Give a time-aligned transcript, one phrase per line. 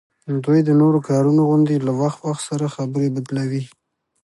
[0.45, 3.63] دوی د نورو کارونو غوندي له وخت وخت سره خبره بدلوي